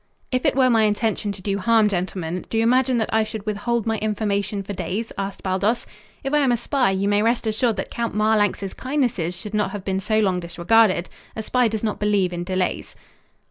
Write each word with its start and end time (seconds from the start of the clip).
"If 0.31 0.45
it 0.47 0.55
were 0.55 0.71
my 0.71 0.85
intention 0.85 1.31
to 1.31 1.43
do 1.43 1.59
harm, 1.59 1.87
gentlemen, 1.87 2.43
do 2.49 2.57
you 2.57 2.63
imagine 2.63 2.97
that 2.97 3.13
I 3.13 3.23
should 3.23 3.45
withhold 3.45 3.85
my 3.85 3.99
information 3.99 4.63
for 4.63 4.73
days?" 4.73 5.11
asked 5.15 5.43
Baldos. 5.43 5.85
"If 6.23 6.33
I 6.33 6.39
am 6.39 6.51
a 6.51 6.57
spy, 6.57 6.89
you 6.89 7.07
may 7.07 7.21
rest 7.21 7.45
assured 7.45 7.75
that 7.75 7.91
Count 7.91 8.15
Marlanx's 8.15 8.73
kindnesses 8.73 9.37
should 9.37 9.53
not 9.53 9.69
have 9.69 9.85
been 9.85 9.99
so 9.99 10.19
long 10.19 10.39
disregarded. 10.39 11.07
A 11.35 11.43
spy 11.43 11.67
does 11.67 11.83
not 11.83 11.99
believe 11.99 12.33
in 12.33 12.43
delays." 12.43 12.95